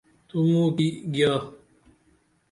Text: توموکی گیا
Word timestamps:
توموکی 0.29 0.87
گیا 1.13 1.33